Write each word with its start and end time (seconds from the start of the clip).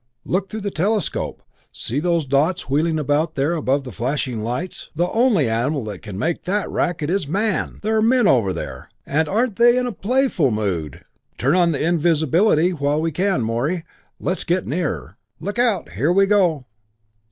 Look 0.25 0.49
through 0.49 0.61
the 0.61 0.71
telescope 0.71 1.43
see 1.71 1.99
those 1.99 2.25
dots 2.25 2.67
wheeling 2.67 2.97
about 2.97 3.35
there 3.35 3.53
above 3.53 3.83
the 3.83 3.91
flashing 3.91 4.41
lights? 4.41 4.89
The 4.95 5.07
only 5.09 5.47
animal 5.47 5.83
that 5.83 5.99
can 6.01 6.17
make 6.17 6.41
that 6.45 6.67
racket 6.71 7.11
is 7.11 7.27
man! 7.27 7.77
There 7.83 7.97
are 7.97 8.01
men 8.01 8.27
over 8.27 8.51
there 8.51 8.89
and 9.05 9.27
they 9.27 9.31
aren't 9.31 9.59
in 9.59 9.85
a 9.85 9.91
playful 9.91 10.49
mood! 10.49 11.03
Turn 11.37 11.53
on 11.53 11.71
the 11.71 11.83
invisibility 11.85 12.71
while 12.73 12.99
we 12.99 13.11
can, 13.11 13.41
Morey 13.43 13.75
and 13.75 13.83
let's 14.19 14.43
get 14.43 14.65
nearer!" 14.65 15.17
"Look 15.39 15.59
out 15.59 15.89
here 15.91 16.11
we 16.11 16.25
go!" 16.25 16.65